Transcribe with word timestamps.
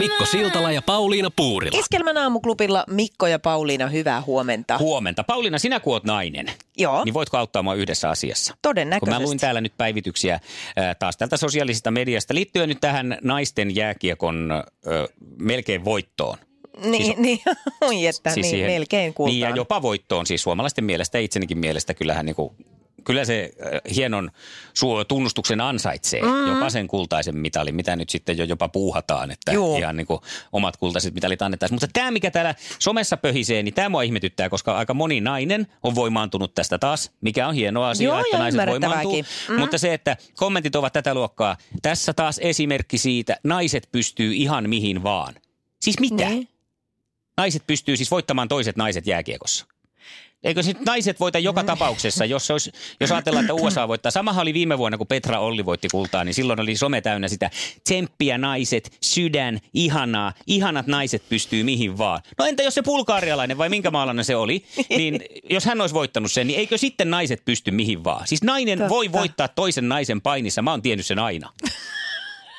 Mikko 0.00 0.26
Siltala 0.26 0.72
ja 0.72 0.82
Pauliina 0.82 1.30
Puurila. 1.36 1.78
Iskelmän 1.78 2.16
aamuklubilla 2.16 2.84
Mikko 2.90 3.26
ja 3.26 3.38
Pauliina, 3.38 3.86
hyvää 3.86 4.22
huomenta. 4.22 4.78
Huomenta. 4.78 5.24
Pauliina, 5.24 5.58
sinä 5.58 5.80
kun 5.80 5.92
oot 5.92 6.04
nainen, 6.04 6.46
Joo. 6.78 7.04
niin 7.04 7.14
voitko 7.14 7.36
auttaa 7.36 7.62
mua 7.62 7.74
yhdessä 7.74 8.10
asiassa? 8.10 8.54
Todennäköisesti. 8.62 9.14
Kun 9.14 9.22
mä 9.22 9.26
luin 9.26 9.38
täällä 9.38 9.60
nyt 9.60 9.72
päivityksiä 9.76 10.34
äh, 10.34 10.96
taas 10.98 11.16
tältä 11.16 11.36
sosiaalisesta 11.36 11.90
mediasta 11.90 12.34
liittyen 12.34 12.68
nyt 12.68 12.80
tähän 12.80 13.18
naisten 13.22 13.76
jääkiekon 13.76 14.50
äh, 14.52 14.62
melkein 15.38 15.84
voittoon. 15.84 16.38
Niin, 16.84 17.04
siis, 17.04 17.16
niin, 17.16 17.38
oi 17.80 18.06
että, 18.06 18.30
siis 18.30 18.44
niin 18.44 18.50
siihen, 18.50 18.70
melkein 18.70 19.14
kultaan. 19.14 19.32
Niin 19.32 19.40
ja 19.40 19.50
jopa 19.50 19.82
voittoon 19.82 20.26
siis 20.26 20.42
suomalaisten 20.42 20.84
mielestä 20.84 21.18
ja 21.18 21.22
itsenikin 21.22 21.58
mielestä 21.58 21.94
kyllähän 21.94 22.26
niin 22.26 22.36
kuin 22.36 22.56
kyllä 23.04 23.24
se 23.24 23.50
äh, 23.62 23.94
hienon 23.94 24.30
tunnustuksen 25.08 25.60
ansaitsee, 25.60 26.22
mm. 26.22 26.46
jopa 26.46 26.70
sen 26.70 26.88
kultaisen 26.88 27.36
mitalin, 27.36 27.74
mitä 27.74 27.96
nyt 27.96 28.10
sitten 28.10 28.38
jo 28.38 28.44
jopa 28.44 28.68
puuhataan, 28.68 29.30
että 29.30 29.52
Juu. 29.52 29.78
ihan 29.78 29.96
niin 29.96 30.06
kuin 30.06 30.20
omat 30.52 30.76
kultaiset 30.76 31.14
mitalit 31.14 31.42
annettaisiin. 31.42 31.74
Mutta 31.74 31.88
tämä, 31.92 32.10
mikä 32.10 32.30
täällä 32.30 32.54
somessa 32.78 33.16
pöhisee, 33.16 33.62
niin 33.62 33.74
tämä 33.74 33.88
mua 33.88 34.02
ihmetyttää, 34.02 34.48
koska 34.48 34.76
aika 34.76 34.94
moni 34.94 35.20
nainen 35.20 35.66
on 35.82 35.94
voimaantunut 35.94 36.54
tästä 36.54 36.78
taas, 36.78 37.10
mikä 37.20 37.48
on 37.48 37.54
hieno 37.54 37.82
asia, 37.82 38.08
Joo, 38.08 38.20
että 38.20 38.38
naiset 38.38 38.66
voimaantuu. 38.66 39.22
Mm. 39.48 39.60
Mutta 39.60 39.78
se, 39.78 39.94
että 39.94 40.16
kommentit 40.34 40.76
ovat 40.76 40.92
tätä 40.92 41.14
luokkaa, 41.14 41.56
tässä 41.82 42.12
taas 42.12 42.38
esimerkki 42.38 42.98
siitä, 42.98 43.36
naiset 43.44 43.88
pystyy 43.92 44.34
ihan 44.34 44.68
mihin 44.68 45.02
vaan. 45.02 45.34
Siis 45.80 46.00
mitä? 46.00 46.28
Niin. 46.28 46.48
Naiset 47.36 47.66
pystyy 47.66 47.96
siis 47.96 48.10
voittamaan 48.10 48.48
toiset 48.48 48.76
naiset 48.76 49.06
jääkiekossa. 49.06 49.66
Eikö 50.44 50.62
sitten 50.62 50.84
naiset 50.84 51.20
voita 51.20 51.38
joka 51.38 51.64
tapauksessa, 51.64 52.24
jos, 52.24 52.50
olisi, 52.50 52.72
jos 53.00 53.12
ajatellaan, 53.12 53.44
että 53.44 53.54
USA 53.54 53.88
voittaa. 53.88 54.10
Samahan 54.10 54.42
oli 54.42 54.54
viime 54.54 54.78
vuonna, 54.78 54.98
kun 54.98 55.06
Petra 55.06 55.38
Olli 55.38 55.66
voitti 55.66 55.88
kultaa, 55.88 56.24
niin 56.24 56.34
silloin 56.34 56.60
oli 56.60 56.76
some 56.76 57.00
täynnä 57.00 57.28
sitä 57.28 57.50
tsemppiä 57.84 58.38
naiset, 58.38 58.98
sydän, 59.00 59.60
ihanaa, 59.74 60.32
ihanat 60.46 60.86
naiset 60.86 61.22
pystyy 61.28 61.62
mihin 61.62 61.98
vaan. 61.98 62.20
No 62.38 62.44
entä 62.44 62.62
jos 62.62 62.74
se 62.74 62.82
pulkaarialainen 62.82 63.58
vai 63.58 63.68
minkä 63.68 63.90
maalainen 63.90 64.24
se 64.24 64.36
oli, 64.36 64.64
niin 64.96 65.20
jos 65.50 65.64
hän 65.64 65.80
olisi 65.80 65.94
voittanut 65.94 66.32
sen, 66.32 66.46
niin 66.46 66.58
eikö 66.58 66.78
sitten 66.78 67.10
naiset 67.10 67.44
pysty 67.44 67.70
mihin 67.70 68.04
vaan? 68.04 68.26
Siis 68.26 68.42
nainen 68.42 68.78
Totta. 68.78 68.88
voi 68.88 69.12
voittaa 69.12 69.48
toisen 69.48 69.88
naisen 69.88 70.20
painissa, 70.20 70.62
mä 70.62 70.70
oon 70.70 70.82
tiennyt 70.82 71.06
sen 71.06 71.18
aina. 71.18 71.52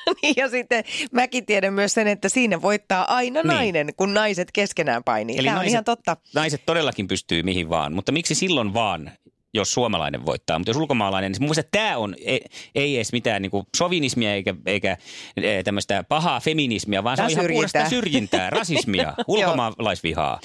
niin 0.22 0.34
ja 0.36 0.48
sitten 0.48 0.84
mäkin 1.12 1.46
tiedän 1.46 1.74
myös 1.74 1.94
sen, 1.94 2.06
että 2.06 2.28
siinä 2.28 2.62
voittaa 2.62 3.14
aina 3.14 3.42
niin. 3.42 3.48
nainen, 3.48 3.88
kun 3.96 4.14
naiset 4.14 4.48
keskenään 4.52 5.04
painii. 5.04 5.38
Eli 5.38 5.46
Tämä 5.46 5.54
naiset, 5.54 5.68
on 5.68 5.72
ihan 5.72 5.84
totta. 5.84 6.16
Naiset 6.34 6.62
todellakin 6.66 7.08
pystyy 7.08 7.42
mihin 7.42 7.68
vaan, 7.68 7.94
mutta 7.94 8.12
miksi 8.12 8.34
silloin 8.34 8.74
vaan, 8.74 9.10
jos 9.54 9.72
suomalainen 9.72 10.26
voittaa. 10.26 10.58
Mutta 10.58 10.70
jos 10.70 10.76
ulkomaalainen, 10.76 11.32
niin 11.32 11.42
mun 11.42 11.54
tämä 11.70 11.96
on, 11.96 12.14
ei, 12.18 12.44
ei 12.74 12.96
edes 12.96 13.12
mitään 13.12 13.42
niin 13.42 13.50
kuin 13.50 13.66
sovinismia 13.76 14.34
eikä, 14.34 14.54
eikä 14.66 14.96
e, 15.36 15.62
tämmöistä 15.62 16.04
pahaa 16.08 16.40
feminismia, 16.40 17.04
vaan 17.04 17.16
tämä 17.16 17.28
se 17.28 17.34
on 17.34 17.40
ihan 17.40 17.52
puhdasta 17.52 17.88
syrjintää, 17.88 18.50
rasismia, 18.60 19.14
ulkomaalaisvihaa. 19.26 20.40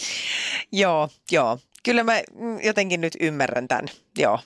joo, 0.72 1.10
joo. 1.32 1.60
Kyllä 1.84 2.04
mä 2.04 2.22
jotenkin 2.64 3.02
nyt 3.02 3.14
ymmärrän 3.20 3.68
tämän, 3.68 3.86
joo. 4.18 4.40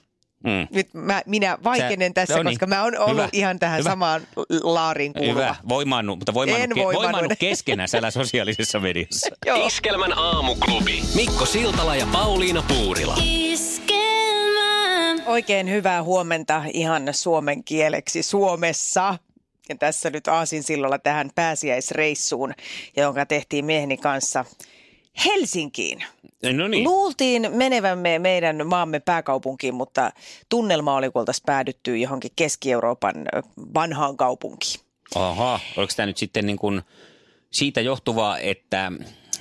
Mm. 0.44 0.68
Nyt 0.72 0.94
mä, 0.94 1.22
minä 1.26 1.58
vaikenen 1.64 2.10
Sä, 2.10 2.14
tässä, 2.14 2.38
no 2.38 2.44
niin. 2.44 2.54
koska 2.54 2.68
mä 2.68 2.84
oon 2.84 2.98
ollut 2.98 3.18
Hyvä. 3.18 3.30
ihan 3.34 3.60
tähän 3.60 3.80
Hyvä. 3.80 3.90
samaan 3.90 4.22
laariin 4.64 5.14
kuuluva. 5.14 5.34
Hyvä, 5.34 5.56
voimaannut, 5.70 6.20
mutta 6.20 6.34
voimaannut, 6.34 6.78
ke- 6.78 6.82
voimannut 6.82 7.34
keskenään 7.40 7.90
siellä 7.90 8.12
sosiaalisessa 8.12 8.80
mediassa. 8.80 9.30
Iskelmän 9.68 10.18
aamuklubi. 10.18 11.04
Mikko 11.16 11.46
Siltala 11.46 11.96
ja 11.96 12.08
Pauliina 12.12 12.64
Puurila. 12.68 13.18
Iskelmä. 13.24 14.02
Oikein 15.26 15.70
hyvää 15.70 16.04
huomenta 16.04 16.64
ihan 16.74 17.04
suomen 17.12 17.64
kieleksi 17.64 18.24
Suomessa. 18.24 19.18
Ja 19.70 19.76
tässä 19.76 20.10
nyt 20.10 20.28
Aasin 20.28 20.64
sillalla 20.64 21.00
tähän 21.00 21.30
pääsiäisreissuun, 21.36 22.54
jonka 22.98 23.26
tehtiin 23.26 23.66
mieheni 23.66 23.98
kanssa– 23.98 24.46
Helsinkiin. 25.26 26.04
No 26.54 26.68
niin. 26.68 26.84
Luultiin 26.84 27.48
menevämme 27.54 28.20
meidän 28.20 28.68
maamme 28.68 29.00
pääkaupunkiin, 29.00 29.76
mutta 29.76 30.12
tunnelma 30.50 30.96
oli, 30.96 31.12
kun 31.12 31.26
päädytty 31.46 31.98
johonkin 31.98 32.32
Keski-Euroopan 32.36 33.16
vanhaan 33.74 34.18
kaupunkiin. 34.18 34.80
Aha, 35.16 35.60
oliko 35.78 35.94
tämä 35.96 36.06
nyt 36.06 36.18
sitten 36.18 36.46
niin 36.46 36.58
kuin 36.58 36.82
siitä 37.52 37.82
johtuvaa, 37.82 38.40
että, 38.40 38.92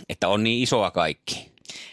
että 0.09 0.29
on 0.29 0.45
niin 0.45 0.63
isoa 0.63 0.91
kaikki? 0.91 1.51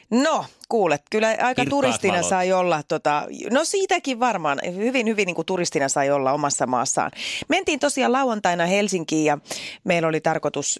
No, 0.10 0.46
kuulet, 0.70 1.02
kyllä 1.12 1.28
aika 1.28 1.46
Kirkkaat 1.46 1.70
turistina 1.70 2.14
valot. 2.14 2.30
sai 2.30 2.52
olla, 2.54 2.84
tota, 2.88 3.24
no 3.52 3.64
siitäkin 3.64 4.20
varmaan, 4.20 4.60
hyvin 4.76 5.08
hyvin 5.08 5.26
niin 5.26 5.36
kuin 5.36 5.46
turistina 5.46 5.90
sai 5.90 6.10
olla 6.10 6.34
omassa 6.34 6.68
maassaan. 6.68 7.12
Mentiin 7.48 7.80
tosiaan 7.80 8.12
lauantaina 8.12 8.66
Helsinkiin 8.66 9.26
ja 9.26 9.38
meillä 9.84 10.08
oli 10.08 10.22
tarkoitus 10.22 10.80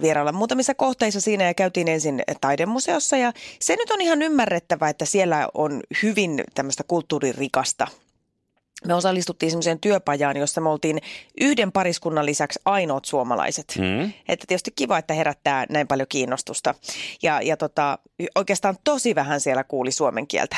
vierailla 0.00 0.32
muutamissa 0.32 0.74
kohteissa 0.74 1.20
siinä 1.20 1.44
ja 1.44 1.54
käytiin 1.54 1.88
ensin 1.88 2.22
taidemuseossa 2.40 3.16
ja 3.16 3.32
se 3.60 3.76
nyt 3.76 3.90
on 3.90 4.00
ihan 4.00 4.22
ymmärrettävä, 4.22 4.88
että 4.88 5.04
siellä 5.04 5.48
on 5.54 5.82
hyvin 6.02 6.44
tämmöistä 6.54 6.84
kulttuuririkasta 6.88 7.86
me 8.84 8.94
osallistuttiin 8.94 9.50
semmoiseen 9.50 9.80
työpajaan, 9.80 10.36
jossa 10.36 10.60
me 10.60 10.68
oltiin 10.68 11.00
yhden 11.40 11.72
pariskunnan 11.72 12.26
lisäksi 12.26 12.60
ainoat 12.64 13.04
suomalaiset. 13.04 13.74
Mm. 13.78 14.12
Että 14.28 14.44
tietysti 14.48 14.70
kiva, 14.76 14.98
että 14.98 15.14
herättää 15.14 15.66
näin 15.68 15.88
paljon 15.88 16.08
kiinnostusta. 16.08 16.74
Ja, 17.22 17.40
ja 17.42 17.56
tota, 17.56 17.98
oikeastaan 18.34 18.76
tosi 18.84 19.14
vähän 19.14 19.40
siellä 19.40 19.64
kuuli 19.64 19.90
suomen 19.90 20.26
kieltä. 20.26 20.56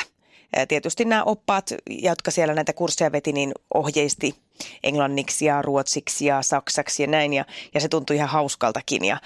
Tietysti 0.67 1.05
nämä 1.05 1.23
oppaat, 1.23 1.73
jotka 1.89 2.31
siellä 2.31 2.53
näitä 2.53 2.73
kursseja 2.73 3.11
veti, 3.11 3.33
niin 3.33 3.51
ohjeisti 3.73 4.35
englanniksi 4.83 5.45
ja 5.45 5.61
ruotsiksi 5.61 6.25
ja 6.25 6.41
saksaksi 6.41 7.03
ja 7.03 7.07
näin. 7.07 7.33
Ja, 7.33 7.45
ja 7.73 7.81
se 7.81 7.87
tuntui 7.87 8.15
ihan 8.15 8.29
hauskaltakin. 8.29 9.05
Ja, 9.05 9.17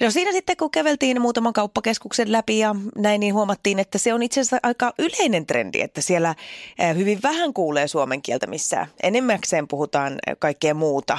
no 0.00 0.10
siinä 0.10 0.32
sitten, 0.32 0.56
kun 0.56 0.70
käveltiin 0.70 1.20
muutaman 1.20 1.52
kauppakeskuksen 1.52 2.32
läpi 2.32 2.58
ja 2.58 2.74
näin, 2.96 3.20
niin 3.20 3.34
huomattiin, 3.34 3.78
että 3.78 3.98
se 3.98 4.14
on 4.14 4.22
itse 4.22 4.40
asiassa 4.40 4.58
aika 4.62 4.92
yleinen 4.98 5.46
trendi, 5.46 5.80
että 5.80 6.00
siellä 6.00 6.34
hyvin 6.96 7.18
vähän 7.22 7.54
kuulee 7.54 7.88
suomen 7.88 8.22
kieltä 8.22 8.46
missään. 8.46 8.86
Enemmäkseen 9.02 9.68
puhutaan 9.68 10.18
kaikkea 10.38 10.74
muuta. 10.74 11.18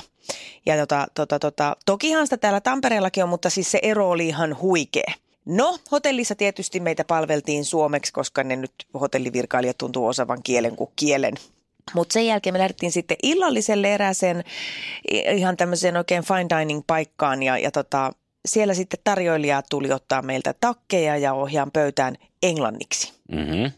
Ja 0.66 0.78
tota, 0.78 1.08
tota, 1.14 1.40
tota, 1.40 1.76
tokihan 1.86 2.28
sitä 2.28 2.38
täällä 2.38 2.62
Tampereellakin 2.62 3.24
on, 3.24 3.30
mutta 3.30 3.50
siis 3.50 3.72
se 3.72 3.80
ero 3.82 4.10
oli 4.10 4.28
ihan 4.28 4.58
huikea. 4.62 5.14
No, 5.46 5.78
hotellissa 5.92 6.36
tietysti 6.36 6.80
meitä 6.80 7.04
palveltiin 7.04 7.66
suomeksi, 7.66 8.14
koska 8.14 8.44
ne 8.44 8.56
nyt 8.56 8.74
hotellivirkailijat 9.02 9.78
tuntuu 9.78 10.08
osaavan 10.08 10.44
kielen 10.44 10.76
kuin 10.76 10.90
kielen. 10.96 11.34
Mutta 11.94 12.14
sen 12.14 12.26
jälkeen 12.26 12.54
me 12.54 12.60
lähdettiin 12.60 12.92
sitten 12.92 13.18
illalliselle 13.24 13.94
erääseen 13.94 14.44
ihan 15.36 15.58
tämmöiseen 15.58 15.98
oikein 15.98 16.24
fine 16.24 16.60
dining 16.60 16.82
paikkaan 16.88 17.44
ja, 17.44 17.58
ja 17.58 17.72
tota, 17.72 18.12
siellä 18.46 18.74
sitten 18.74 19.00
tarjoilija 19.04 19.62
tuli 19.70 19.92
ottaa 19.92 20.22
meiltä 20.22 20.54
takkeja 20.62 21.18
ja 21.18 21.34
ohjaan 21.34 21.72
pöytään 21.72 22.16
englanniksi. 22.44 23.14
Mm-hmm. 23.32 23.72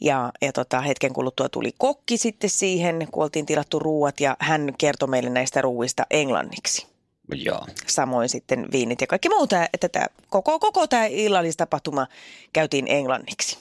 Ja, 0.00 0.32
ja 0.42 0.52
tota, 0.52 0.80
hetken 0.80 1.12
kuluttua 1.12 1.48
tuli 1.48 1.72
kokki 1.78 2.16
sitten 2.16 2.50
siihen, 2.50 3.08
kun 3.10 3.22
oltiin 3.22 3.46
tilattu 3.46 3.78
ruuat 3.78 4.20
ja 4.20 4.36
hän 4.38 4.74
kertoi 4.78 5.08
meille 5.08 5.30
näistä 5.30 5.62
ruuista 5.62 6.06
englanniksi. 6.10 6.86
Joo. 7.34 7.66
Samoin 7.86 8.28
sitten 8.28 8.66
viinit 8.72 9.00
ja 9.00 9.06
kaikki 9.06 9.28
muuta. 9.28 9.68
Että 9.72 9.88
tämä, 9.88 10.06
koko, 10.28 10.58
koko 10.58 10.86
tämä 10.86 11.06
illallistapahtuma 11.06 12.06
käytiin 12.52 12.84
englanniksi. 12.88 13.58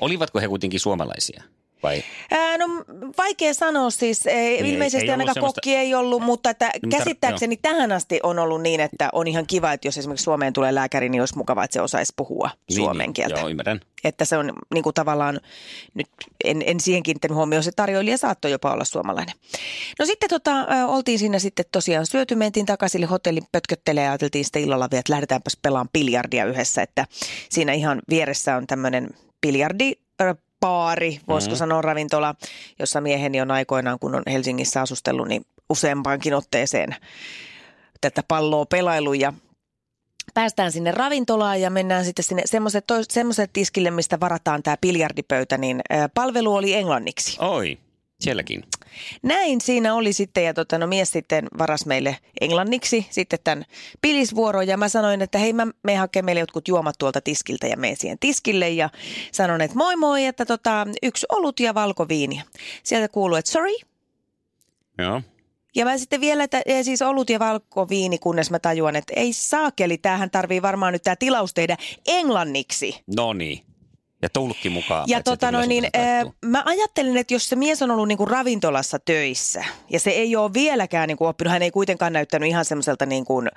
Olivatko 0.00 0.40
he 0.40 0.48
kuitenkin 0.48 0.80
suomalaisia? 0.80 1.42
Vai? 1.82 2.02
Ää, 2.30 2.58
no 2.58 2.66
vaikea 3.18 3.54
sanoa 3.54 3.90
siis. 3.90 4.24
Niin, 4.24 4.66
Ilmeisesti 4.66 5.04
ei, 5.04 5.08
ei 5.08 5.10
ainakaan 5.10 5.34
semmoista... 5.34 5.60
kokki 5.60 5.76
ei 5.76 5.94
ollut, 5.94 6.22
mutta 6.22 6.50
että 6.50 6.70
niin, 6.82 6.90
käsittääkseni 6.90 7.54
tar- 7.54 7.58
tähän 7.62 7.92
asti 7.92 8.20
on 8.22 8.38
ollut 8.38 8.62
niin, 8.62 8.80
että 8.80 9.08
on 9.12 9.26
ihan 9.26 9.46
kiva, 9.46 9.72
että 9.72 9.88
jos 9.88 9.98
esimerkiksi 9.98 10.24
Suomeen 10.24 10.52
tulee 10.52 10.74
lääkäri, 10.74 11.08
niin 11.08 11.22
olisi 11.22 11.36
mukava, 11.36 11.64
että 11.64 11.72
se 11.72 11.80
osaisi 11.80 12.12
puhua 12.16 12.50
niin, 12.68 12.76
suomen 12.76 13.04
niin, 13.04 13.12
kieltä. 13.12 13.40
Joo, 13.40 13.48
ymmärrän. 13.48 13.80
Että 14.04 14.24
se 14.24 14.36
on 14.36 14.52
niin 14.74 14.82
kuin 14.82 14.94
tavallaan, 14.94 15.40
nyt 15.94 16.06
en, 16.44 16.62
en 16.66 16.80
siihen 16.80 17.02
kiinnittänyt 17.02 17.36
huomioon, 17.36 17.62
se 17.62 17.72
tarjoilija 17.76 18.18
saattoi 18.18 18.50
jopa 18.50 18.72
olla 18.72 18.84
suomalainen. 18.84 19.34
No 19.98 20.06
sitten 20.06 20.28
tota, 20.28 20.66
oltiin 20.86 21.18
siinä 21.18 21.38
sitten 21.38 21.64
tosiaan 21.72 22.06
syöty, 22.06 22.34
mentiin 22.34 22.66
takaisin 22.66 23.04
hotellin 23.04 23.44
pötköttelee 23.52 24.04
ja 24.04 24.10
ajateltiin 24.10 24.44
sitten 24.44 24.62
illalla 24.62 24.88
vielä, 24.90 25.00
että 25.00 25.12
lähdetäänpäs 25.12 25.58
pelaamaan 25.62 25.88
biljardia 25.92 26.44
yhdessä, 26.44 26.82
että 26.82 27.06
siinä 27.50 27.72
ihan 27.72 28.02
vieressä 28.10 28.56
on 28.56 28.66
tämmöinen 28.66 29.10
biljardi 29.40 29.92
baari, 30.62 31.20
voisiko 31.28 31.50
mm-hmm. 31.50 31.58
sanoa 31.58 31.82
ravintola, 31.82 32.34
jossa 32.78 33.00
mieheni 33.00 33.40
on 33.40 33.50
aikoinaan, 33.50 33.98
kun 33.98 34.14
on 34.14 34.22
Helsingissä 34.26 34.80
asustellut, 34.80 35.28
niin 35.28 35.46
useampaankin 35.70 36.34
otteeseen 36.34 36.96
tätä 38.00 38.22
palloa 38.28 38.64
pelailu 38.66 39.12
ja 39.12 39.32
päästään 40.34 40.72
sinne 40.72 40.90
ravintolaan 40.90 41.60
ja 41.60 41.70
mennään 41.70 42.04
sitten 42.04 42.24
sinne 42.24 42.42
semmoiset 43.10 43.50
tiskille, 43.52 43.90
mistä 43.90 44.20
varataan 44.20 44.62
tämä 44.62 44.76
biljardipöytä, 44.80 45.58
niin 45.58 45.80
palvelu 46.14 46.54
oli 46.54 46.74
englanniksi. 46.74 47.36
Oi, 47.40 47.78
sielläkin. 48.20 48.64
Näin 49.22 49.60
siinä 49.60 49.94
oli 49.94 50.12
sitten 50.12 50.44
ja 50.44 50.54
tota, 50.54 50.78
no, 50.78 50.86
mies 50.86 51.10
sitten 51.10 51.48
varas 51.58 51.86
meille 51.86 52.16
englanniksi 52.40 53.06
sitten 53.10 53.38
tämän 53.44 53.64
pilisvuoron 54.00 54.66
ja 54.66 54.76
mä 54.76 54.88
sanoin, 54.88 55.22
että 55.22 55.38
hei 55.38 55.52
mä 55.52 55.66
me 55.82 55.96
hakee 55.96 56.22
meille 56.22 56.40
jotkut 56.40 56.68
juomat 56.68 56.94
tuolta 56.98 57.20
tiskiltä 57.20 57.66
ja 57.66 57.76
menen 57.76 57.96
siihen 57.96 58.18
tiskille 58.18 58.70
ja 58.70 58.90
sanon, 59.32 59.60
että 59.60 59.76
moi 59.76 59.96
moi, 59.96 60.24
että 60.24 60.46
tota, 60.46 60.86
yksi 61.02 61.26
olut 61.28 61.60
ja 61.60 61.74
valkoviini. 61.74 62.42
Sieltä 62.82 63.08
kuuluu, 63.08 63.36
että 63.36 63.50
sorry. 63.50 63.74
Joo. 64.98 65.22
Ja 65.74 65.84
mä 65.84 65.98
sitten 65.98 66.20
vielä, 66.20 66.44
että 66.44 66.62
siis 66.82 67.02
olut 67.02 67.30
ja 67.30 67.38
valkoviini, 67.38 68.18
kunnes 68.18 68.50
mä 68.50 68.58
tajuan, 68.58 68.96
että 68.96 69.12
ei 69.16 69.32
saakeli, 69.32 69.98
tämähän 69.98 70.30
tarvii 70.30 70.62
varmaan 70.62 70.92
nyt 70.92 71.02
tämä 71.02 71.16
tilaus 71.16 71.54
tehdä 71.54 71.76
englanniksi. 72.06 73.02
No 73.16 73.32
niin. 73.32 73.71
Ja 74.22 74.28
tulkki 74.28 74.68
mukaan. 74.70 75.04
Ja 75.08 75.22
tota 75.22 75.50
noin, 75.52 75.68
niin, 75.68 75.84
äh, 75.96 76.32
mä 76.44 76.62
ajattelin, 76.66 77.16
että 77.16 77.34
jos 77.34 77.48
se 77.48 77.56
mies 77.56 77.82
on 77.82 77.90
ollut 77.90 78.08
niinku 78.08 78.24
ravintolassa 78.26 78.98
töissä 78.98 79.64
ja 79.90 80.00
se 80.00 80.10
ei 80.10 80.36
ole 80.36 80.52
vieläkään 80.52 81.08
niinku 81.08 81.26
oppinut, 81.26 81.52
hän 81.52 81.62
ei 81.62 81.70
kuitenkaan 81.70 82.12
näyttänyt 82.12 82.48
ihan 82.48 82.64
semmoiselta 82.64 83.06
niinku, 83.06 83.42
äh, 83.42 83.50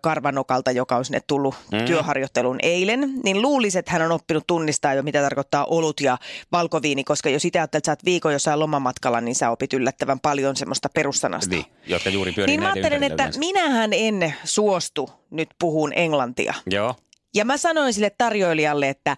karvanokalta, 0.00 0.70
joka 0.70 0.96
on 0.96 1.04
sinne 1.04 1.20
tullut 1.26 1.54
Mm. 1.72 1.84
työharjoitteluun 1.84 2.58
eilen, 2.62 3.12
niin 3.24 3.42
luulisi, 3.42 3.78
että 3.78 3.92
hän 3.92 4.02
on 4.02 4.12
oppinut 4.12 4.44
tunnistaa 4.46 4.94
jo, 4.94 5.02
mitä 5.02 5.22
tarkoittaa 5.22 5.64
olut 5.64 6.00
ja 6.00 6.18
valkoviini, 6.52 7.04
koska 7.04 7.28
jos 7.28 7.44
itse 7.44 7.58
ajattelet, 7.58 7.80
että 7.80 7.86
sä 7.88 7.92
oot 7.92 8.04
viikon 8.04 8.32
jossain 8.32 8.60
lomamatkalla, 8.60 9.20
niin 9.20 9.34
sä 9.34 9.50
opit 9.50 9.72
yllättävän 9.72 10.20
paljon 10.20 10.56
semmoista 10.56 10.88
perussanasta. 10.94 11.54
Niin, 11.54 11.64
jotka 11.86 12.10
juuri 12.10 12.32
pyörii 12.32 12.52
Niin 12.56 12.60
mä 12.62 12.72
ajattelin, 12.72 13.02
että 13.02 13.22
yleensä. 13.22 13.38
minähän 13.38 13.92
en 13.92 14.34
suostu 14.44 15.10
nyt 15.30 15.48
puhun 15.58 15.92
englantia. 15.96 16.54
Joo. 16.70 16.94
Ja 17.34 17.44
mä 17.44 17.56
sanoin 17.56 17.92
sille 17.92 18.10
tarjoilijalle, 18.18 18.88
että 18.88 19.16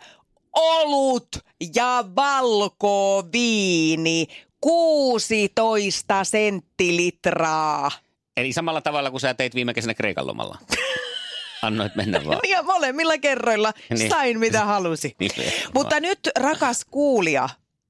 olut 0.55 1.29
ja 1.75 2.05
valkoviini 2.17 4.27
16 4.61 6.25
senttilitraa. 6.25 7.91
Eli 8.37 8.53
samalla 8.53 8.81
tavalla 8.81 9.11
kuin 9.11 9.21
sä 9.21 9.35
teit 9.35 9.55
viime 9.55 9.75
kesänä 9.75 9.95
Kreikan 9.95 10.27
lomalla. 10.27 10.59
Annoit 11.63 11.95
mennä 11.95 12.25
vaan. 12.25 12.41
Ja 12.49 12.63
molemmilla 12.63 13.19
kerroilla 13.19 13.73
Niin. 13.91 14.11
sain 14.11 14.39
mitä 14.39 14.65
halusi. 14.65 15.17
Nimenomaan. 15.21 15.71
Mutta 15.75 16.01
nyt 16.01 16.21
rakas 16.39 16.85
kuulija, 16.91 17.49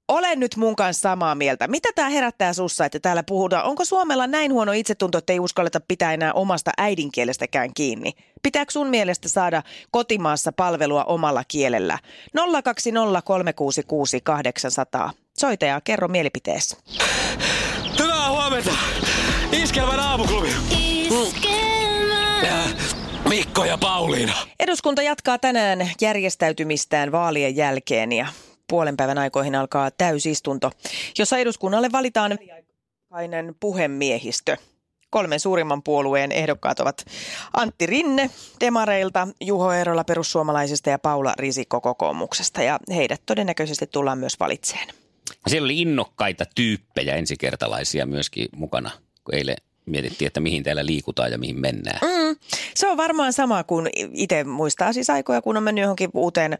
olen 0.08 0.40
nyt 0.40 0.56
mun 0.56 0.76
kanssa 0.76 1.00
samaa 1.00 1.34
mieltä. 1.34 1.68
Mitä 1.68 1.88
tämä 1.94 2.08
herättää 2.08 2.52
sussa, 2.52 2.84
että 2.84 3.00
täällä 3.00 3.22
puhutaan? 3.22 3.64
Onko 3.64 3.84
Suomella 3.84 4.26
näin 4.26 4.52
huono 4.52 4.72
itsetunto, 4.72 5.18
että 5.18 5.32
ei 5.32 5.40
uskalleta 5.40 5.80
pitää 5.88 6.14
enää 6.14 6.32
omasta 6.32 6.70
äidinkielestäkään 6.78 7.70
kiinni? 7.74 8.12
Pitääkö 8.42 8.72
sun 8.72 8.86
mielestä 8.88 9.28
saada 9.28 9.62
kotimaassa 9.90 10.52
palvelua 10.52 11.04
omalla 11.04 11.44
kielellä? 11.48 11.98
020366800. 15.08 15.10
Soita 15.38 15.64
ja 15.66 15.80
kerro 15.80 16.08
mielipiteesi. 16.08 16.76
Hyvää 17.98 18.30
huomenta! 18.30 18.70
Iskelmän 19.52 20.00
aamuklubi. 20.00 20.48
Ja 22.42 22.54
Mikko 23.28 23.64
ja 23.64 23.78
Pauliina. 23.78 24.34
Eduskunta 24.60 25.02
jatkaa 25.02 25.38
tänään 25.38 25.90
järjestäytymistään 26.00 27.12
vaalien 27.12 27.56
jälkeen 27.56 28.12
ja 28.12 28.26
puolen 28.68 28.96
päivän 28.96 29.18
aikoihin 29.18 29.54
alkaa 29.54 29.90
täysistunto, 29.90 30.70
jossa 31.18 31.38
eduskunnalle 31.38 31.92
valitaan 31.92 32.38
väliaikainen 32.40 33.54
puhemiehistö. 33.60 34.56
Kolmen 35.10 35.40
suurimman 35.40 35.82
puolueen 35.82 36.32
ehdokkaat 36.32 36.80
ovat 36.80 37.04
Antti 37.52 37.86
Rinne 37.86 38.30
Demareilta, 38.60 39.28
Juho 39.40 39.72
Eerola 39.72 40.04
perussuomalaisista 40.04 40.90
ja 40.90 40.98
Paula 40.98 41.34
Risikko 41.38 41.80
kokoomuksesta. 41.80 42.62
Ja 42.62 42.78
heidät 42.94 43.22
todennäköisesti 43.26 43.86
tullaan 43.86 44.18
myös 44.18 44.40
valitseen. 44.40 44.88
Siellä 45.46 45.66
oli 45.66 45.80
innokkaita 45.80 46.44
tyyppejä 46.54 47.14
ensikertalaisia 47.14 48.06
myöskin 48.06 48.48
mukana, 48.56 48.90
kun 49.24 49.34
eilen 49.34 49.56
mietittiin, 49.86 50.26
että 50.26 50.40
mihin 50.40 50.62
täällä 50.62 50.86
liikutaan 50.86 51.32
ja 51.32 51.38
mihin 51.38 51.60
mennään. 51.60 51.98
Mm, 52.02 52.36
se 52.74 52.88
on 52.88 52.96
varmaan 52.96 53.32
sama 53.32 53.64
kuin 53.64 53.90
itse 54.12 54.44
muistaa 54.44 54.92
siis 54.92 55.10
aikoja, 55.10 55.42
kun 55.42 55.56
on 55.56 55.62
mennyt 55.62 55.82
johonkin 55.82 56.10
uuteen 56.14 56.58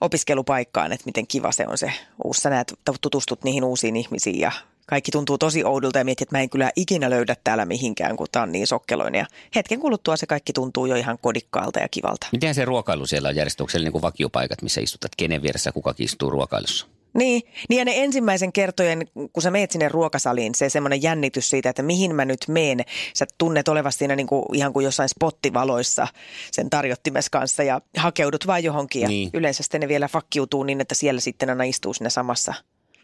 opiskelupaikkaan, 0.00 0.92
että 0.92 1.06
miten 1.06 1.26
kiva 1.26 1.52
se 1.52 1.66
on 1.66 1.78
se 1.78 1.92
uusi. 2.24 2.40
Sä 2.40 2.50
näet, 2.50 2.74
tutustut 3.00 3.44
niihin 3.44 3.64
uusiin 3.64 3.96
ihmisiin 3.96 4.40
ja 4.40 4.52
kaikki 4.86 5.10
tuntuu 5.10 5.38
tosi 5.38 5.64
oudolta 5.64 5.98
ja 5.98 6.04
mietit, 6.04 6.22
että 6.22 6.36
mä 6.36 6.42
en 6.42 6.50
kyllä 6.50 6.70
ikinä 6.76 7.10
löydä 7.10 7.36
täällä 7.44 7.64
mihinkään, 7.64 8.16
kun 8.16 8.26
tää 8.32 8.42
on 8.42 8.52
niin 8.52 8.66
sokkeloinen. 8.66 9.18
Ja 9.18 9.26
hetken 9.54 9.80
kuluttua 9.80 10.16
se 10.16 10.26
kaikki 10.26 10.52
tuntuu 10.52 10.86
jo 10.86 10.96
ihan 10.96 11.18
kodikkaalta 11.22 11.80
ja 11.80 11.88
kivalta. 11.88 12.26
Miten 12.32 12.54
se 12.54 12.64
ruokailu 12.64 13.06
siellä 13.06 13.28
on 13.28 13.36
järjestetty? 13.36 13.62
Onko 13.62 13.70
siellä 13.70 13.84
niin 13.84 13.92
kuin 13.92 14.02
vakiopaikat, 14.02 14.62
missä 14.62 14.80
istutat, 14.80 15.12
kenen 15.16 15.42
vieressä 15.42 15.72
kukakin 15.72 16.04
istuu 16.04 16.30
ruokailussa? 16.30 16.86
Niin, 17.14 17.42
niin 17.68 17.78
ja 17.78 17.84
ne 17.84 17.92
ensimmäisen 17.94 18.52
kertojen, 18.52 19.08
kun 19.32 19.42
sä 19.42 19.50
meet 19.50 19.70
sinne 19.70 19.88
ruokasaliin, 19.88 20.54
se 20.54 20.68
semmoinen 20.68 21.02
jännitys 21.02 21.50
siitä, 21.50 21.70
että 21.70 21.82
mihin 21.82 22.14
mä 22.14 22.24
nyt 22.24 22.44
meen. 22.48 22.80
Sä 23.14 23.26
tunnet 23.38 23.68
olevasti 23.68 23.98
siinä 23.98 24.16
niin 24.16 24.26
kuin, 24.26 24.44
ihan 24.52 24.72
kuin 24.72 24.84
jossain 24.84 25.08
spottivaloissa 25.08 26.08
sen 26.52 26.70
tarjottimes 26.70 27.30
kanssa 27.30 27.62
ja 27.62 27.80
hakeudut 27.96 28.46
vaan 28.46 28.64
johonkin. 28.64 29.02
Ja 29.02 29.08
Niin. 29.08 29.30
yleensä 29.34 29.62
sitten 29.62 29.80
ne 29.80 29.88
vielä 29.88 30.08
fakkiutuu 30.08 30.62
niin, 30.62 30.80
että 30.80 30.94
siellä 30.94 31.20
sitten 31.20 31.50
aina 31.50 31.64
istuu 31.64 31.94
siinä 31.94 32.10
samassa 32.10 32.54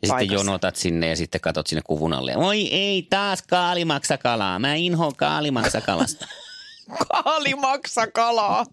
Ja 0.03 0.09
sitten 0.09 0.31
jonotat 0.31 0.77
sinne 0.77 1.09
ja 1.09 1.17
sitten 1.17 1.41
katot 1.41 1.67
sinne 1.67 1.83
kuvun 1.87 2.13
alle. 2.13 2.37
Oi 2.37 2.69
ei, 2.69 3.07
taas 3.11 3.43
kaalimaksakalaa. 3.43 4.59
Mä 4.59 4.75
inhoan 4.75 5.17
kaalimaksakalasta. 5.17 6.27
Kaalimaksa 7.25 8.07
kalaa. 8.07 8.67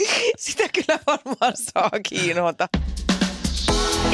Sitä 0.38 0.64
kyllä 0.68 0.98
varmaan 1.06 1.52
saa 1.56 1.90
kiinota. 2.08 2.68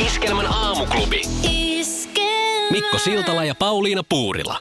Iskelmän 0.07 0.47
aamuklubi. 0.47 1.23
Mikko 2.71 2.99
Siltala 2.99 3.45
ja 3.45 3.55
Pauliina 3.55 4.03
Puurila. 4.09 4.61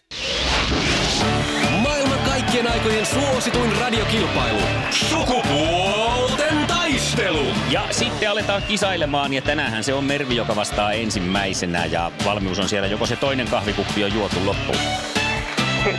Maailman 1.70 2.20
kaikkien 2.20 2.72
aikojen 2.72 3.06
suosituin 3.06 3.78
radiokilpailu. 3.80 4.60
Sukupuolten 4.92 6.68
taistelu. 6.68 7.46
Ja 7.70 7.88
sitten 7.92 8.30
aletaan 8.32 8.64
kisailemaan 8.64 9.34
ja 9.34 9.42
tänäänhän 9.42 9.84
se 9.84 9.94
on 9.94 10.04
Mervi, 10.04 10.36
joka 10.36 10.56
vastaa 10.56 10.94
ensimmäisenä 10.94 11.86
ja 11.86 12.12
valmius 12.26 12.60
on 12.60 12.70
siellä. 12.70 12.88
Joko 12.88 13.06
se 13.06 13.16
toinen 13.16 13.48
kahvikuppi 13.48 14.04
on 14.04 14.14
juotu 14.14 14.36
loppuun? 14.46 14.78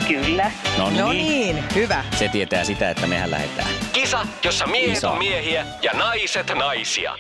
Kyllä. 0.09 0.51
No 0.79 0.91
niin. 0.91 1.01
No 1.01 1.13
niin, 1.13 1.65
hyvä. 1.75 2.05
Se 2.19 2.29
tietää 2.29 2.65
sitä, 2.65 2.91
että 2.91 3.07
mehän 3.07 3.31
lähdetään. 3.31 3.69
Kisa, 3.93 4.27
jossa 4.45 4.67
miehet 4.67 4.97
Iso. 4.99 5.11
on 5.11 5.19
miehiä 5.19 5.67
ja 5.83 5.93
naiset 5.93 6.53
naisia. 6.55 7.17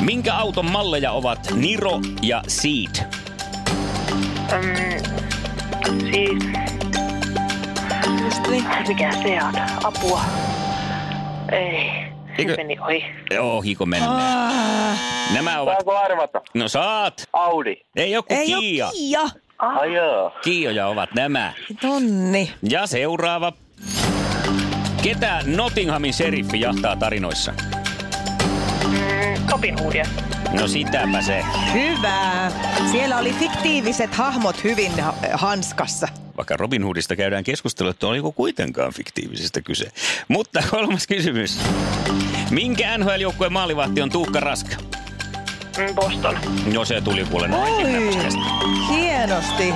Minkä 0.00 0.34
auton 0.34 0.70
malleja 0.70 1.12
ovat 1.12 1.38
Niro 1.54 2.00
ja 2.22 2.42
Seed? 2.48 3.04
Mm, 4.52 5.02
siis, 6.10 6.44
Just 8.24 8.46
niin. 8.50 8.64
mikä 8.88 9.12
se 9.12 9.38
on? 9.44 9.54
Apua. 9.84 10.20
Ei. 11.52 11.90
Eikö- 12.38 12.56
meni 12.56 12.78
ohi. 12.78 13.04
Ohiko 13.40 13.86
mennään? 13.86 14.48
Ah, 14.52 14.98
Nämä 15.34 15.60
ovat... 15.60 15.74
Saanko 15.74 15.98
arvata? 15.98 16.40
No 16.54 16.68
saat. 16.68 17.24
Audi. 17.32 17.76
Ei 17.96 18.10
joku 18.10 18.34
ei 18.34 18.46
Kia. 18.46 18.86
ole 18.86 18.92
Kiia. 18.92 19.20
Ai 19.58 19.94
joo. 19.94 20.32
Kiioja 20.42 20.86
ovat 20.86 21.14
nämä. 21.14 21.52
Tonni. 21.80 22.52
Ja 22.70 22.86
seuraava. 22.86 23.52
Ketä 25.02 25.40
Nottinghamin 25.46 26.14
seriffi 26.14 26.60
jahtaa 26.60 26.96
tarinoissa? 26.96 27.54
Robin 29.50 29.78
Hoodia. 29.78 30.06
No 30.52 30.68
sitäpä 30.68 31.22
se. 31.22 31.44
Hyvä. 31.72 32.50
Siellä 32.90 33.18
oli 33.18 33.32
fiktiiviset 33.32 34.14
hahmot 34.14 34.64
hyvin 34.64 35.00
ha- 35.00 35.14
hanskassa. 35.34 36.08
Vaikka 36.36 36.56
Robin 36.56 36.84
Hoodista 36.84 37.16
käydään 37.16 37.44
keskustelua, 37.44 37.90
että 37.90 38.06
oliko 38.06 38.32
kuitenkaan 38.32 38.92
fiktiivisestä 38.92 39.60
kyse. 39.62 39.90
Mutta 40.28 40.62
kolmas 40.70 41.06
kysymys. 41.06 41.60
Minkä 42.50 42.98
NHL-joukkueen 42.98 43.52
maalivahti 43.52 44.02
on 44.02 44.10
Tuukka 44.10 44.40
Rask? 44.40 44.66
Mm, 45.78 45.94
Boston. 45.94 46.38
No 46.74 46.84
se 46.84 47.00
tuli 47.00 47.24
kuule 47.24 47.48
noin 47.48 47.72
Oi, 47.72 47.82
hienosti. 48.90 49.74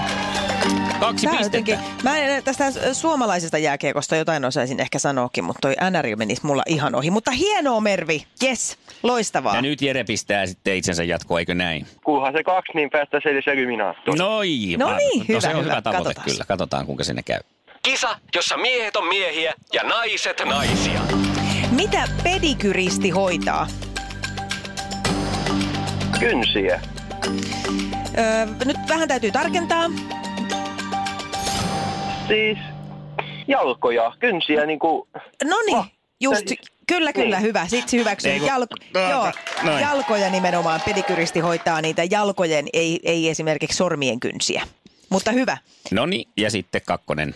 Kaksi 1.01 1.27
Tää 1.27 1.37
pistettä. 1.37 1.59
jotenkin, 1.59 1.79
mä 2.03 2.19
en 2.19 2.45
tästä 2.45 2.65
suomalaisesta 2.95 3.59
jääkiekosta 3.59 4.17
jotain 4.17 4.45
osaisin 4.45 4.81
ehkä 4.81 4.99
sanoakin, 4.99 5.45
mutta 5.45 5.61
toi 5.61 5.75
NR 5.91 6.17
menisi 6.17 6.47
mulla 6.47 6.63
ihan 6.67 6.95
ohi. 6.95 7.11
Mutta 7.11 7.31
hienoa 7.31 7.81
Mervi, 7.81 8.25
yes, 8.43 8.79
loistavaa. 9.03 9.55
Ja 9.57 9.63
nyt 9.63 9.83
Jere 9.83 10.05
pistää 10.05 10.47
sitten 10.47 10.77
itsensä 10.77 11.05
jatkoa, 11.05 11.39
eikö 11.39 11.55
näin? 11.55 11.87
Kunhan 12.05 12.33
se 12.37 12.43
kaksi, 12.45 12.73
niin 12.75 12.91
päästäisiin 12.91 13.33
edes 13.33 13.49
eliminaattoriin. 13.49 14.19
Noi, 14.19 14.49
No 14.79 14.97
niin, 14.97 15.19
no 15.21 15.25
hyvä, 15.29 15.41
se 15.41 15.49
on 15.49 15.53
hyvä. 15.55 15.63
hyvä 15.63 15.83
tavoite 15.83 16.05
Katsotaan. 16.05 16.25
kyllä. 16.31 16.45
Katsotaan, 16.49 16.87
kuinka 16.87 17.05
sinne 17.05 17.23
käy. 17.23 17.41
Kisa, 17.83 18.19
jossa 18.35 18.57
miehet 18.57 18.97
on 18.97 19.09
miehiä 19.09 19.55
ja 19.73 19.83
naiset 19.83 20.43
naisia. 20.45 21.01
Mitä 21.71 22.09
pedikyristi 22.23 23.11
hoitaa? 23.11 23.67
Kynsiä. 26.21 26.81
Öö, 28.19 28.47
nyt 28.65 28.77
vähän 28.89 29.09
täytyy 29.09 29.31
tarkentaa. 29.33 29.85
Siis 32.27 32.59
jalkoja, 33.49 34.13
kynsiä 34.19 34.67
niinku... 34.67 35.09
No 35.45 35.57
niin, 35.67 35.77
Oh, 35.79 35.87
just, 36.21 36.45
Kyllä, 36.87 37.13
kyllä, 37.13 37.39
hyvä. 37.41 37.67
Siksi 37.67 37.99
hyväksyn. 37.99 38.33
Ei 38.33 38.39
kun- 38.39 38.49
Jalko, 38.49 38.75
No, 38.95 39.01
joo, 39.11 39.33
noin. 39.63 39.81
jalkoja 39.81 40.31
nimenomaan. 40.31 40.81
Pedikyristi 40.85 41.41
hoitaa 41.41 41.81
niitä 41.81 42.03
jalkojen, 42.11 42.67
ei, 42.73 43.01
ei 43.03 43.29
esimerkiksi 43.29 43.77
sormien 43.77 44.21
kynsiä. 44.21 44.63
Mutta 45.11 45.33
hyvä. 45.33 45.57
No 45.91 46.07
niin, 46.07 46.29
ja 46.37 46.51
sitten 46.51 46.81
kakkonen. 46.87 47.35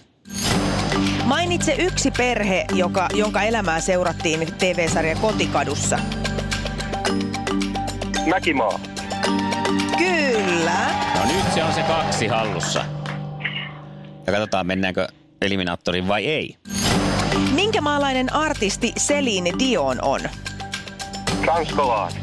Mainitse 1.25 1.75
yksi 1.79 2.11
perhe, 2.11 2.65
joka, 2.75 3.09
jonka 3.15 3.43
elämää 3.43 3.81
seurattiin 3.81 4.49
TV-sarja 4.59 5.17
Kotikadussa. 5.17 5.99
Mäkimaa. 8.31 8.81
Kyllä. 9.99 10.87
No 11.15 11.33
nyt 11.37 11.53
se 11.55 11.65
on 11.65 11.73
se 11.73 11.83
kaksi 11.83 12.27
hallussa. 12.27 12.85
Ja 14.29 14.33
katsotaan, 14.33 14.67
mennäänkö 14.67 15.09
eliminaattoriin 15.43 16.09
vai 16.09 16.27
ei. 16.27 16.57
Minkä 17.55 17.81
maalainen 17.81 18.33
artisti 18.33 18.93
Celine 18.99 19.51
Dion 19.59 19.99
on? 20.03 20.21
Ranskalainen. 21.45 22.23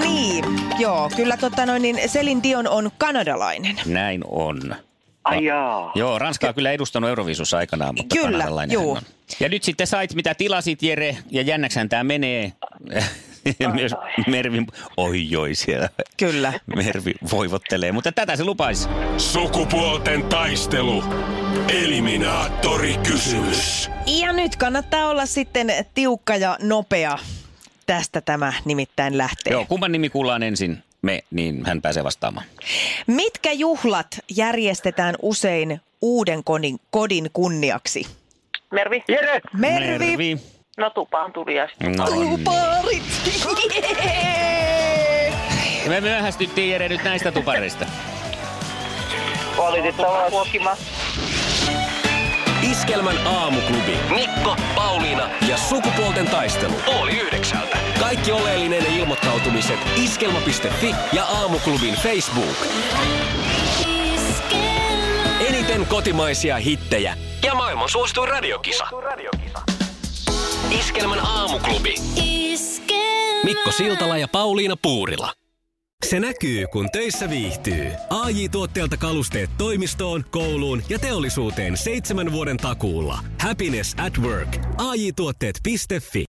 Niin, 0.00 0.44
joo, 0.78 1.10
kyllä 1.16 1.36
tota 1.36 1.66
noin, 1.66 1.82
niin 1.82 1.96
Celine 1.96 2.42
Dion 2.42 2.68
on 2.68 2.90
kanadalainen. 2.98 3.76
Näin 3.86 4.22
on. 4.28 4.76
Ai 5.24 5.44
jaa. 5.44 5.92
Joo, 5.94 6.18
Ranska 6.18 6.48
on 6.48 6.54
kyllä 6.54 6.70
edustanut 6.72 7.08
Euroviisussa 7.10 7.58
aikanaan, 7.58 7.94
mutta 7.96 8.16
Kyllä, 8.16 8.30
kanadalainen 8.38 8.74
juu. 8.74 8.90
on. 8.92 9.02
Ja 9.40 9.48
nyt 9.48 9.62
sitten 9.62 9.86
sait, 9.86 10.14
mitä 10.14 10.34
tilasit, 10.34 10.82
Jere, 10.82 11.16
ja 11.30 11.42
jännäksän 11.42 11.88
tämä 11.88 12.04
menee. 12.04 12.52
Ja 13.58 13.68
myös 13.68 13.92
Mervin, 14.26 14.66
oi 14.96 15.30
joi 15.30 15.54
siellä. 15.54 15.88
Kyllä. 16.16 16.52
Mervi 16.76 17.14
voivottelee, 17.32 17.92
mutta 17.92 18.12
tätä 18.12 18.36
se 18.36 18.44
lupaisi. 18.44 18.88
Sukupuolten 19.16 20.22
taistelu. 20.22 21.04
Eliminaattori 21.68 22.94
kysymys. 22.96 23.90
Ja 24.06 24.32
nyt 24.32 24.56
kannattaa 24.56 25.08
olla 25.08 25.26
sitten 25.26 25.72
tiukka 25.94 26.36
ja 26.36 26.56
nopea. 26.62 27.18
Tästä 27.86 28.20
tämä 28.20 28.52
nimittäin 28.64 29.18
lähtee. 29.18 29.52
Joo, 29.52 29.64
kumman 29.68 29.92
nimi 29.92 30.08
kuullaan 30.08 30.42
ensin 30.42 30.82
me, 31.02 31.22
niin 31.30 31.66
hän 31.66 31.82
pääsee 31.82 32.04
vastaamaan. 32.04 32.46
Mitkä 33.06 33.52
juhlat 33.52 34.18
järjestetään 34.36 35.14
usein 35.22 35.80
uuden 36.02 36.44
kodin, 36.44 36.78
kodin 36.90 37.30
kunniaksi? 37.32 38.06
Mervi? 38.70 39.04
Jere! 39.08 39.40
Mervi. 39.52 40.36
No 40.78 40.90
tupaan 40.90 41.32
tuli 41.32 41.60
äsken. 41.60 41.92
No 41.92 42.04
niin. 42.10 42.44
Tuparit. 42.44 43.02
Me 45.88 46.00
myöhästyttiin 46.00 46.70
Jere 46.70 46.88
nyt 46.88 47.04
näistä 47.04 47.32
tupareista. 47.32 47.86
Valitettavasti. 49.56 50.30
Kuokima. 50.30 50.76
Iskelmän 52.70 53.26
aamuklubi. 53.26 53.98
Mikko, 54.14 54.56
Pauliina 54.74 55.28
Ja 55.48 55.56
sukupuolten 55.56 56.26
taistelu. 56.26 56.74
oli 56.86 57.18
yhdeksältä. 57.20 57.78
Kaikki 58.00 58.32
oleellinen 58.32 58.86
ilmoittautumiset 58.86 59.78
iskelma.fi 59.96 60.94
ja 61.12 61.24
aamuklubin 61.24 61.94
Facebook. 61.94 62.56
Eniten 65.48 65.86
kotimaisia 65.86 66.56
hittejä. 66.56 67.16
Ja 67.44 67.54
maailman 67.54 67.88
suosituin 67.88 68.28
radiokisa. 68.28 68.84
Iskelmän 70.70 71.20
aamuklubi. 71.20 71.94
Mikko 73.46 73.72
Siltala 73.72 74.18
ja 74.18 74.28
Pauliina 74.28 74.76
Puurila. 74.76 75.32
Se 76.06 76.20
näkyy, 76.20 76.66
kun 76.66 76.88
töissä 76.92 77.30
viihtyy. 77.30 77.86
ai 78.10 78.48
tuotteelta 78.48 78.96
kalusteet 78.96 79.50
toimistoon, 79.58 80.24
kouluun 80.30 80.82
ja 80.88 80.98
teollisuuteen 80.98 81.76
seitsemän 81.76 82.32
vuoden 82.32 82.56
takuulla. 82.56 83.18
Happiness 83.40 83.94
at 84.06 84.18
work. 84.18 84.56
AJ-tuotteet.fi 84.76 86.24